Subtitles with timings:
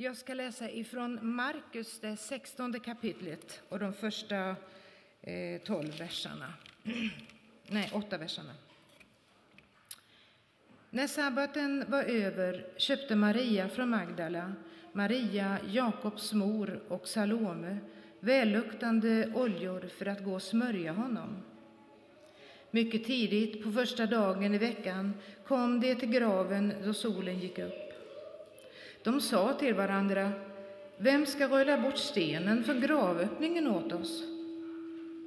[0.00, 4.56] Jag ska läsa ifrån Markus, det 16 kapitlet och de första
[5.22, 6.54] eh, 12 verserna.
[7.66, 8.52] Nej, åtta verserna.
[10.90, 14.52] När sabbaten var över köpte Maria från Magdala,
[14.92, 17.78] Maria, Jakobs mor och Salome
[18.20, 21.42] välluktande oljor för att gå och smörja honom.
[22.70, 25.14] Mycket tidigt på första dagen i veckan
[25.46, 27.87] kom de till graven då solen gick upp.
[29.08, 30.32] De sa till varandra,
[30.96, 34.24] vem ska rulla bort stenen för gravöppningen åt oss?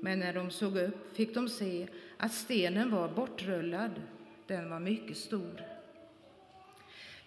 [0.02, 3.92] Men när de såg upp fick de se att stenen var bortrullad,
[4.48, 5.62] den var mycket stor.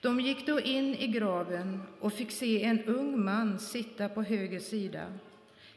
[0.00, 4.60] De gick då in i graven och fick se en ung man sitta på höger
[4.60, 5.12] sida,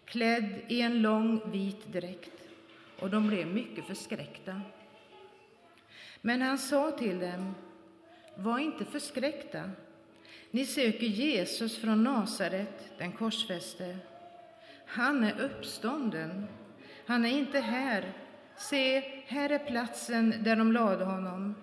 [0.06, 2.50] klädd i en lång vit dräkt,
[3.00, 4.62] och de blev mycket förskräckta.
[6.22, 7.56] Men han sa till dem,
[8.36, 9.72] var inte förskräckta.
[10.52, 13.98] Ni söker Jesus från Nasaret, den korsfäste.
[14.86, 16.48] Han är uppstånden.
[17.06, 18.14] Han är inte här.
[18.58, 21.56] Se, här är platsen där de lade honom.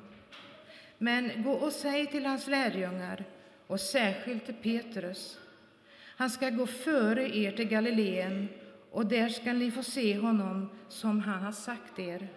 [0.99, 3.25] Men gå och säg till hans lärjungar,
[3.67, 5.39] och särskilt till Petrus,
[6.17, 8.49] han ska gå före er till Galileen,
[8.91, 12.29] och där skall ni få se honom som han har sagt er.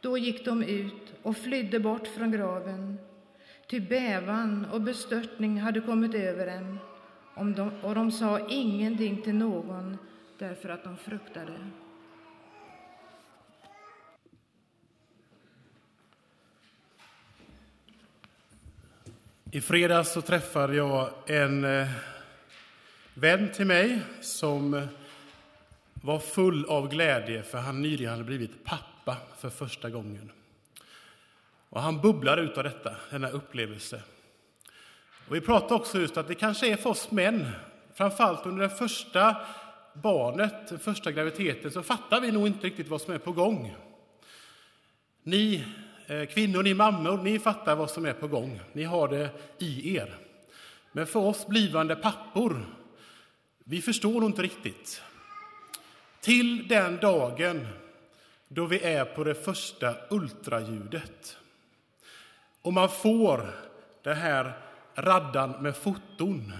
[0.00, 2.98] Då gick de ut och flydde bort från graven,
[3.72, 6.78] ty bävan och bestörtning hade kommit över dem,
[7.82, 9.98] och de sa ingenting till någon
[10.38, 11.52] därför att de fruktade.
[19.50, 21.88] I fredags så träffade jag en eh,
[23.14, 24.88] vän till mig som
[25.94, 30.32] var full av glädje för han nyligen hade blivit pappa för första gången.
[31.72, 34.02] Och han bubblar ut av detta, denna upplevelse.
[35.28, 37.48] Och vi pratade också just att det kanske är för oss män,
[37.94, 39.36] framförallt under det första
[39.94, 43.76] barnet, den första graviditeten, så fattar vi nog inte riktigt vad som är på gång.
[45.22, 45.64] Ni
[46.06, 48.60] eh, kvinnor, ni mammor, ni fattar vad som är på gång.
[48.72, 50.16] Ni har det i er.
[50.92, 52.66] Men för oss blivande pappor,
[53.64, 55.02] vi förstår nog inte riktigt.
[56.20, 57.66] Till den dagen
[58.48, 61.38] då vi är på det första ultraljudet.
[62.62, 63.54] Och man får
[64.02, 64.58] den här
[64.94, 66.52] raddan med foton.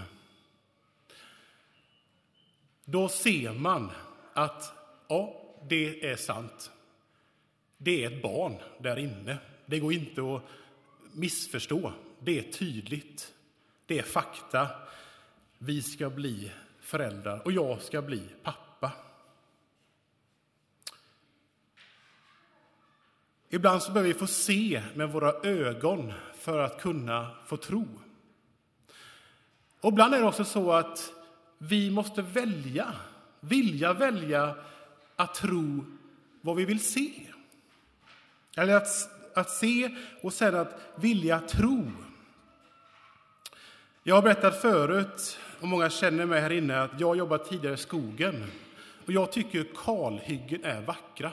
[2.85, 3.91] Då ser man
[4.33, 4.73] att
[5.07, 5.33] ja,
[5.69, 6.71] det är sant.
[7.77, 9.37] Det är ett barn där inne.
[9.65, 10.41] Det går inte att
[11.13, 11.93] missförstå.
[12.19, 13.33] Det är tydligt.
[13.85, 14.67] Det är fakta.
[15.57, 18.72] Vi ska bli föräldrar och jag ska bli pappa.
[23.53, 27.87] Ibland så behöver vi få se med våra ögon för att kunna få tro.
[29.81, 31.11] Och ibland är det också så att
[31.57, 32.93] vi måste välja,
[33.39, 34.55] vilja välja
[35.15, 35.85] att tro
[36.41, 37.11] vad vi vill se.
[38.57, 38.87] Eller att,
[39.33, 41.91] att se och sen att vilja tro.
[44.03, 47.77] Jag har berättat förut, och många känner mig här inne, att jag jobbat tidigare i
[47.77, 48.51] skogen.
[49.05, 51.31] Och jag tycker kalhyggen är vackra.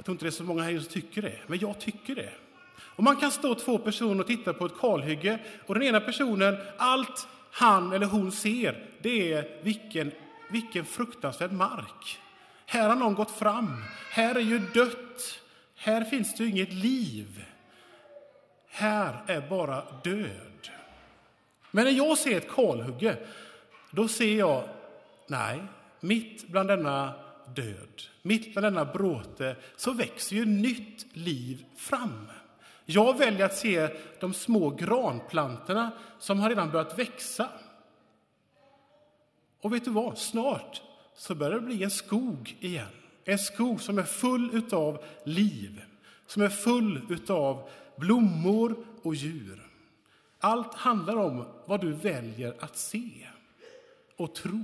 [0.00, 2.32] Jag tror inte det är så många här som tycker det, men jag tycker det.
[2.78, 6.56] Och man kan stå två personer och titta på ett kalhygge och den ena personen,
[6.76, 10.12] allt han eller hon ser, det är vilken,
[10.50, 12.18] vilken fruktansvärd mark.
[12.66, 13.84] Här har någon gått fram.
[14.10, 15.40] Här är ju dött.
[15.76, 17.44] Här finns det inget liv.
[18.68, 20.70] Här är bara död.
[21.70, 23.16] Men när jag ser ett kalhygge,
[23.90, 24.68] då ser jag,
[25.26, 25.60] nej,
[26.00, 27.14] mitt bland denna
[27.54, 32.26] död, mitt bland denna bråte, så växer ju nytt liv fram.
[32.84, 33.88] Jag väljer att se
[34.20, 37.48] de små granplantorna som har redan börjat växa.
[39.60, 40.18] Och vet du vad?
[40.18, 40.82] Snart
[41.14, 42.86] så börjar det bli en skog igen.
[43.24, 45.82] En skog som är full av liv,
[46.26, 49.66] som är full av blommor och djur.
[50.40, 53.26] Allt handlar om vad du väljer att se
[54.16, 54.62] och tro.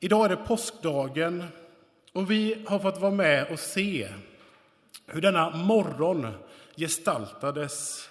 [0.00, 1.44] Idag är det påskdagen
[2.12, 4.08] och vi har fått vara med och se
[5.06, 6.32] hur denna morgon
[6.76, 8.08] gestaltades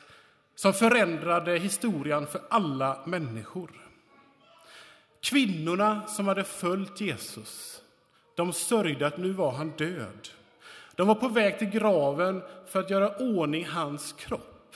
[0.55, 3.71] som förändrade historien för alla människor.
[5.21, 7.81] Kvinnorna som hade följt Jesus
[8.35, 10.29] de sörjde att nu var han död.
[10.95, 14.75] De var på väg till graven för att göra ordning hans kropp.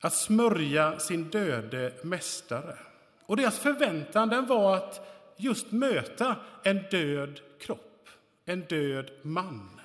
[0.00, 2.78] Att smörja sin döde mästare.
[3.30, 5.00] Och deras förväntan den var att
[5.36, 8.08] just möta en död kropp,
[8.44, 9.80] en död man.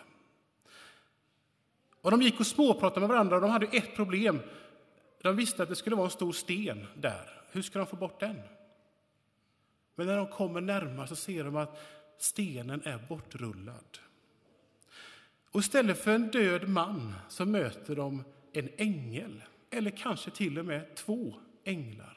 [2.01, 4.39] Och de gick och småpratade med varandra och de hade ett problem.
[5.21, 7.41] De visste att det skulle vara en stor sten där.
[7.51, 8.41] Hur ska de få bort den?
[9.95, 11.81] Men när de kommer närmare så ser de att
[12.17, 13.97] stenen är bortrullad.
[15.51, 20.65] Och istället för en död man så möter de en ängel, eller kanske till och
[20.65, 22.14] med två änglar,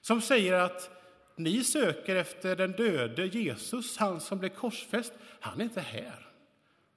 [0.00, 0.90] som säger att
[1.36, 5.12] ni söker efter den döde Jesus, han som blev korsfäst.
[5.40, 6.28] Han är inte här.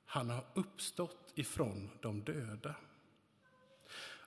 [0.06, 2.76] Han har uppstått ifrån de döda.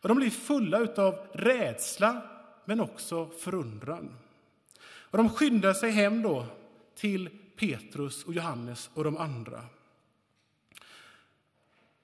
[0.05, 2.23] Och de blir fulla av rädsla,
[2.65, 4.17] men också förundran.
[4.82, 6.47] Och de skyndar sig hem då
[6.94, 9.65] till Petrus och Johannes och de andra.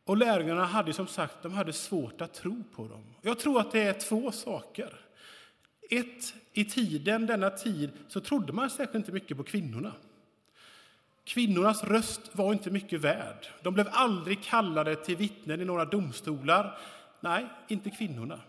[0.05, 3.05] Och lärjungarna hade som sagt de hade svårt att tro på dem.
[3.23, 5.01] Jag tror att det är två saker.
[5.91, 9.93] Ett, i tiden, denna tid, så trodde man särskilt inte mycket på kvinnorna.
[11.25, 13.47] Kvinnornas röst var inte mycket värd.
[13.63, 16.79] De blev aldrig kallade till vittnen i några domstolar.
[17.21, 18.41] Nej, inte kvinnorna.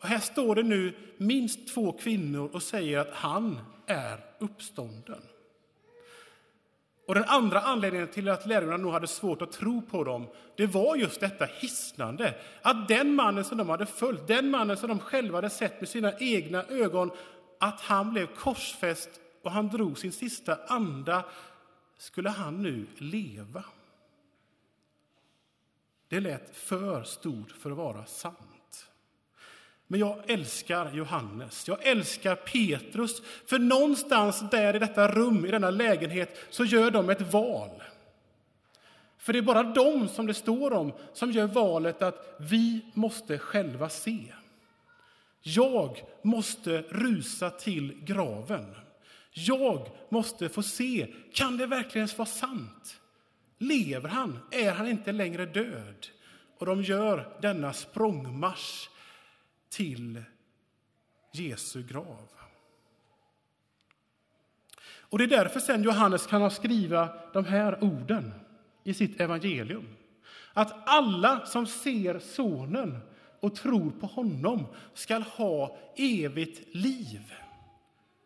[0.00, 5.22] Och här står det nu minst två kvinnor och säger att han är uppstånden.
[7.10, 10.26] Och den andra anledningen till att lärjungarna nog hade svårt att tro på dem,
[10.56, 12.34] det var just detta hisnande.
[12.62, 15.88] Att den mannen som de hade följt, den mannen som de själva hade sett med
[15.88, 17.10] sina egna ögon,
[17.60, 19.10] att han blev korsfäst
[19.42, 21.24] och han drog sin sista anda,
[21.98, 23.64] skulle han nu leva.
[26.08, 28.59] Det lät för stort för att vara sant.
[29.90, 33.22] Men jag älskar Johannes, jag älskar Petrus.
[33.46, 37.82] För någonstans där i detta rum, i denna lägenhet, så gör de ett val.
[39.18, 43.38] För det är bara de som det står om som gör valet att vi måste
[43.38, 44.18] själva se.
[45.42, 48.74] Jag måste rusa till graven.
[49.32, 53.00] Jag måste få se, kan det verkligen vara sant?
[53.58, 54.38] Lever han?
[54.50, 56.06] Är han inte längre död?
[56.58, 58.88] Och de gör denna språngmarsch
[59.70, 60.22] till
[61.32, 62.28] Jesu grav.
[65.10, 68.32] Och Det är därför sen Johannes kan skriva de här orden
[68.84, 69.96] i sitt evangelium.
[70.52, 72.98] Att alla som ser Sonen
[73.40, 77.34] och tror på honom skall ha evigt liv.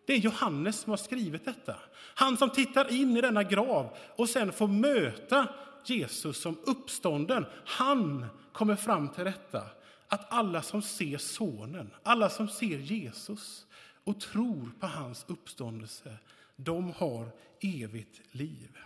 [0.06, 1.76] Det är Johannes som har skrivit detta.
[2.14, 5.48] Han som tittar in i denna grav och sen får möta
[5.84, 7.46] Jesus som uppstånden.
[7.64, 9.62] Han kommer fram till detta
[10.08, 13.66] att alla som ser Sonen, alla som ser Jesus
[14.04, 16.18] och tror på hans uppståndelse,
[16.56, 17.28] de har
[17.60, 18.78] evigt liv.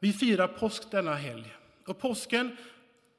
[0.00, 1.56] Vi firar påsk denna helg.
[1.86, 2.56] Och påsken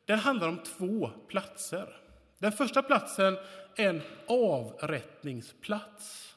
[0.06, 1.97] den handlar om två platser.
[2.39, 3.38] Den första platsen
[3.75, 6.36] är en avrättningsplats.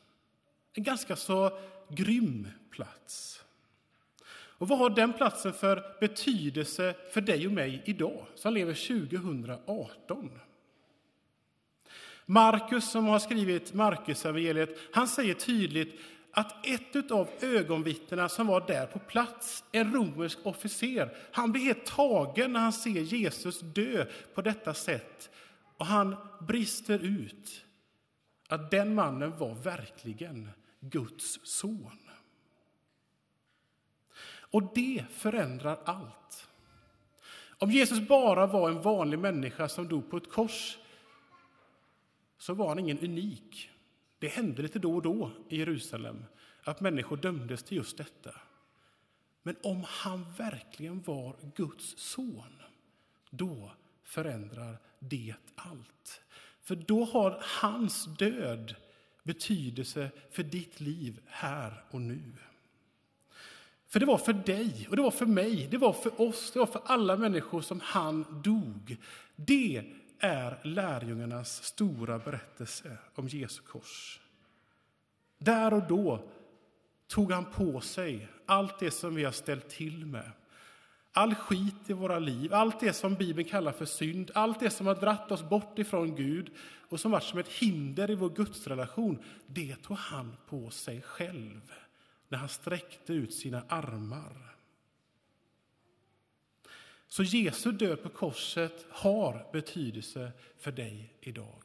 [0.73, 1.59] En ganska så
[1.89, 3.45] grym plats.
[4.59, 8.75] Och vad har den platsen för betydelse för dig och mig idag, som lever
[9.09, 10.31] 2018?
[12.27, 16.01] Markus, som har skrivit Markusevangeliet, han säger tydligt
[16.31, 21.87] att ett av ögonvittnena som var där på plats, en romersk officer, han blir helt
[21.87, 25.31] tagen när han ser Jesus dö på detta sätt.
[25.77, 27.65] Och han brister ut
[28.49, 30.49] att den mannen var verkligen
[30.81, 32.06] Guds son.
[34.57, 36.49] Och det förändrar allt.
[37.59, 40.79] Om Jesus bara var en vanlig människa som dog på ett kors
[42.39, 43.71] så var han ingen unik.
[44.19, 46.25] Det hände lite då och då i Jerusalem
[46.63, 48.31] att människor dömdes till just detta.
[49.43, 52.63] Men om han verkligen var Guds son,
[53.31, 53.73] då
[54.03, 56.21] förändrar det allt.
[56.63, 58.75] För då har hans död
[59.23, 62.33] betydelse för ditt liv här och nu.
[63.89, 66.59] För det var för dig, och det var för mig, det var för oss, det
[66.59, 68.97] var för alla människor som han dog.
[69.37, 69.85] Det
[70.19, 74.21] är lärjungarnas stora berättelse om Jesu kors.
[75.39, 76.29] Där och då
[77.09, 80.31] tog han på sig allt det som vi har ställt till med.
[81.13, 84.87] All skit i våra liv, allt det som Bibeln kallar för synd, allt det som
[84.87, 86.51] har dratt oss bort ifrån Gud
[86.89, 91.73] och som varit som ett hinder i vår gudsrelation, det tog han på sig själv
[92.29, 94.57] när han sträckte ut sina armar.
[97.09, 101.63] Så Jesu död på korset har betydelse för dig idag.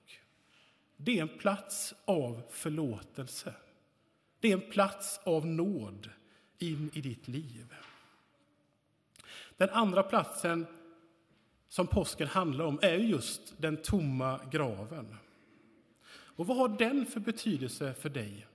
[0.98, 3.54] Det är en plats av förlåtelse.
[4.40, 6.10] Det är en plats av nåd
[6.58, 7.76] in i ditt liv.
[9.58, 10.66] Den andra platsen
[11.68, 15.16] som påsken handlar om är just den tomma graven.
[16.12, 18.48] Och vad har den för betydelse för dig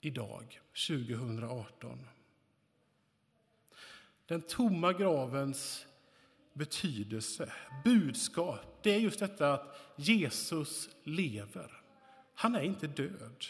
[0.00, 2.06] idag, 2018?
[4.26, 5.86] Den tomma gravens
[6.52, 7.52] betydelse,
[7.84, 11.82] budskap, det är just detta att Jesus lever.
[12.34, 13.44] Han är inte död.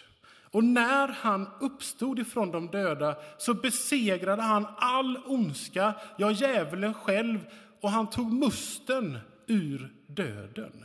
[0.52, 7.46] Och när han uppstod ifrån de döda så besegrade han all ondska, ja, djävulen själv,
[7.80, 10.84] och han tog musten ur döden.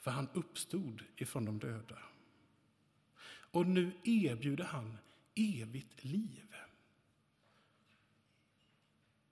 [0.00, 1.98] För han uppstod ifrån de döda.
[3.50, 4.98] Och nu erbjuder han
[5.34, 6.54] evigt liv.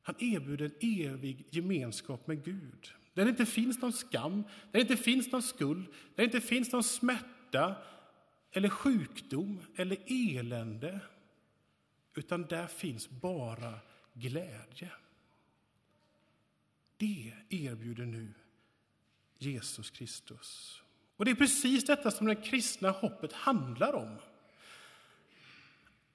[0.02, 2.92] Han erbjuder en evig gemenskap med Gud.
[3.14, 6.40] Där det inte finns någon skam, där det inte finns någon skuld, där det inte
[6.40, 7.76] finns någon smärta
[8.50, 11.00] eller sjukdom eller elände.
[12.14, 13.78] Utan där finns bara
[14.14, 14.90] glädje.
[16.96, 18.35] Det erbjuder nu
[19.38, 20.82] Jesus Kristus.
[21.16, 24.18] Och det är precis detta som det kristna hoppet handlar om.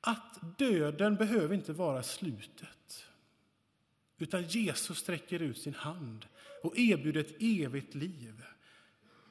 [0.02, 3.06] Att döden behöver inte vara slutet.
[4.18, 6.26] Utan Jesus sträcker ut sin hand
[6.64, 8.44] och erbjuder ett evigt liv.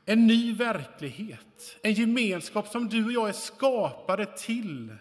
[0.04, 4.96] En ny verklighet, en gemenskap som du och jag är skapade till.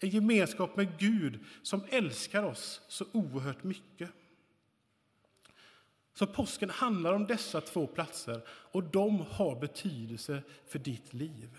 [0.00, 4.10] En gemenskap med Gud som älskar oss så oerhört mycket.
[6.18, 11.58] Så påsken handlar om dessa två platser och de har betydelse för ditt liv.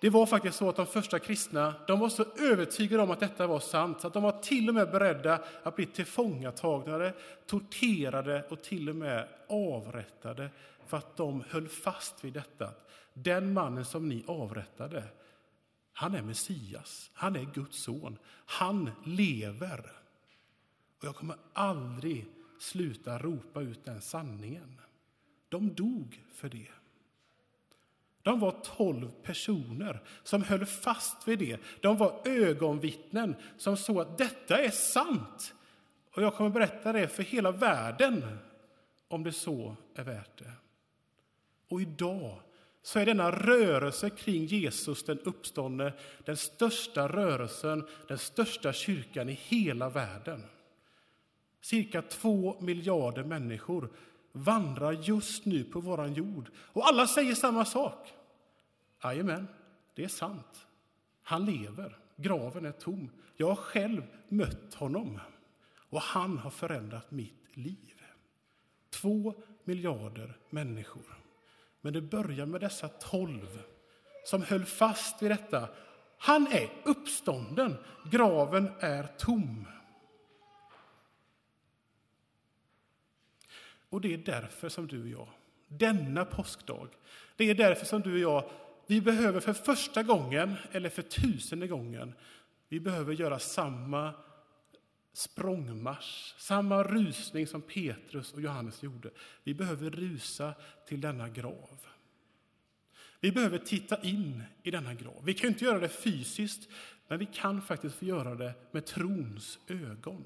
[0.00, 3.46] Det var faktiskt så att de första kristna de var så övertygade om att detta
[3.46, 7.12] var sant att de var till och med beredda att bli tillfångatagna,
[7.46, 10.50] torterade och till och med avrättade
[10.86, 12.70] för att de höll fast vid detta.
[13.14, 15.04] Den mannen som ni avrättade,
[15.92, 19.92] han är Messias, han är Guds son, han lever.
[20.98, 22.26] Och jag kommer aldrig
[22.58, 24.80] sluta ropa ut den sanningen.
[25.48, 26.68] De dog för det.
[28.22, 31.60] De var tolv personer som höll fast vid det.
[31.80, 35.54] De var ögonvittnen som såg att detta är sant.
[36.14, 38.38] Och jag kommer berätta det för hela världen
[39.08, 40.52] om det så är värt det.
[41.68, 42.40] Och idag
[42.82, 45.92] så är denna rörelse kring Jesus den uppståndne
[46.24, 50.42] den största rörelsen, den största kyrkan i hela världen.
[51.60, 53.90] Cirka två miljarder människor
[54.32, 56.50] vandrar just nu på vår jord.
[56.56, 58.12] Och alla säger samma sak.
[59.04, 59.48] Jajamän,
[59.94, 60.66] det är sant.
[61.22, 61.98] Han lever.
[62.16, 63.10] Graven är tom.
[63.36, 65.20] Jag har själv mött honom
[65.90, 68.02] och han har förändrat mitt liv.
[68.90, 69.34] Två
[69.64, 71.18] miljarder människor.
[71.80, 73.62] Men det börjar med dessa tolv
[74.24, 75.68] som höll fast vid detta.
[76.18, 77.76] Han är uppstånden.
[78.10, 79.66] Graven är tom.
[83.90, 85.28] Och det är därför som du och jag,
[85.68, 86.88] denna påskdag,
[87.36, 88.50] det är därför som du och jag,
[88.86, 92.14] vi behöver för första gången, eller för tusende gången,
[92.68, 94.14] vi behöver göra samma
[95.12, 99.10] språngmarsch, samma rusning som Petrus och Johannes gjorde.
[99.44, 100.54] Vi behöver rusa
[100.86, 101.80] till denna grav.
[103.20, 105.24] Vi behöver titta in i denna grav.
[105.24, 106.68] Vi kan inte göra det fysiskt,
[107.08, 110.24] men vi kan faktiskt få göra det med trons ögon.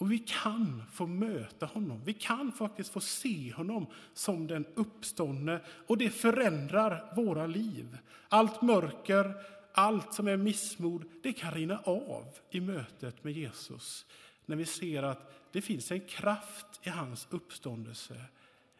[0.00, 2.02] Och vi kan få möta honom.
[2.04, 7.98] Vi kan faktiskt få se honom som den uppståndne och det förändrar våra liv.
[8.28, 9.34] Allt mörker,
[9.72, 14.06] allt som är missmod, det kan rinna av i mötet med Jesus
[14.46, 18.24] när vi ser att det finns en kraft i hans uppståndelse.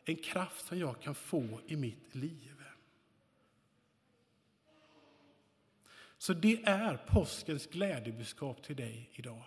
[0.04, 2.54] En kraft som jag kan få i mitt liv.
[6.18, 9.44] Så det är påskens glädjebudskap till dig idag.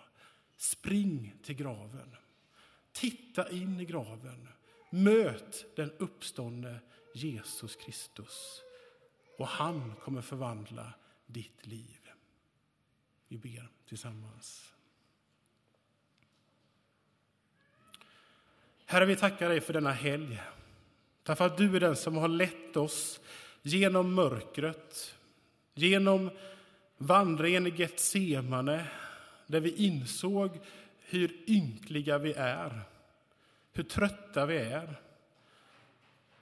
[0.56, 2.16] Spring till graven.
[2.92, 4.48] Titta in i graven.
[4.90, 6.78] Möt den uppståndne
[7.14, 8.62] Jesus Kristus.
[9.38, 10.92] Och han kommer förvandla
[11.26, 12.10] ditt liv.
[13.28, 14.72] Vi ber tillsammans.
[18.86, 20.42] Herre, vi tackar dig för denna helg.
[21.22, 23.20] Därför att du är den som har lett oss
[23.62, 25.14] genom mörkret,
[25.74, 26.30] genom
[26.98, 28.86] vandringen i Getsemane,
[29.46, 30.50] där vi insåg
[30.98, 32.80] hur ynkliga vi är,
[33.72, 35.00] hur trötta vi är,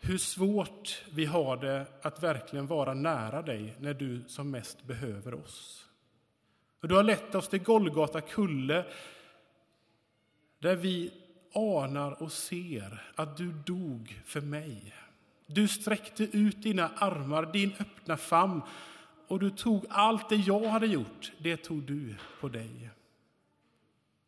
[0.00, 5.34] hur svårt vi har det att verkligen vara nära dig när du som mest behöver
[5.34, 5.86] oss.
[6.80, 8.84] Och du har lett oss till Golgata kulle
[10.58, 11.12] där vi
[11.54, 14.94] anar och ser att du dog för mig.
[15.46, 18.62] Du sträckte ut dina armar, din öppna famn
[19.32, 22.90] och du tog allt det jag hade gjort, det tog du på dig.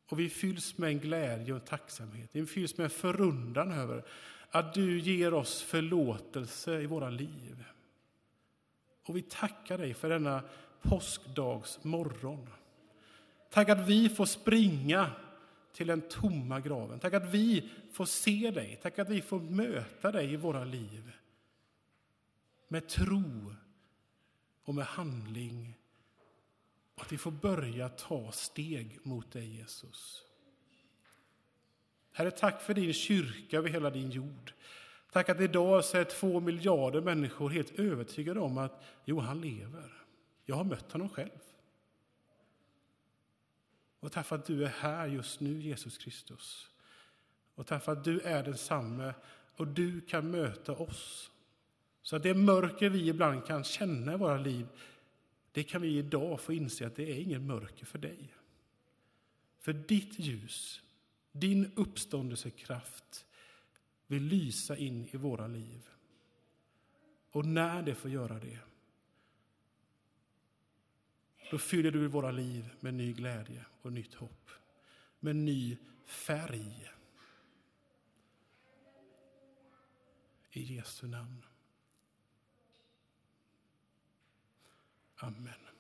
[0.09, 2.31] Och vi fylls med en glädje och tacksamhet.
[2.33, 4.05] Vi fylls med en förundran över
[4.51, 7.65] att du ger oss förlåtelse i våra liv.
[9.07, 10.43] Och vi tackar dig för denna
[10.83, 12.49] påskdags morgon.
[13.51, 15.11] Tack att vi får springa
[15.73, 16.99] till den tomma graven.
[16.99, 18.79] Tack att vi får se dig.
[18.83, 21.13] Tack att vi får möta dig i våra liv.
[22.69, 23.55] Med tro
[24.65, 25.79] och med handling.
[26.95, 30.25] och Att vi får börja ta steg mot dig, Jesus.
[32.13, 34.53] Herre, tack för din kyrka över hela din jord.
[35.13, 39.93] Tack att idag så är två miljarder människor helt övertygade om att jo, han lever.
[40.45, 41.41] Jag har mött honom själv.
[44.01, 46.71] Och tack för att du är här just nu, Jesus Kristus.
[47.55, 49.15] Och tack för att du är densamme
[49.57, 51.31] och du kan möta oss.
[52.05, 54.67] Så att det mörker vi ibland kan känna i våra liv,
[55.53, 58.35] det kan vi idag få inse att det är ingen mörker för dig.
[59.59, 60.83] För ditt ljus,
[61.33, 63.27] din uppståndelsekraft
[64.07, 65.89] vill lysa in i våra liv.
[67.31, 68.59] Och när det får göra det,
[71.51, 74.51] då fyller du våra liv med ny glädje och nytt hopp,
[75.21, 76.91] med ny färg.
[80.51, 81.45] I Jesu namn.
[85.23, 85.74] Amen.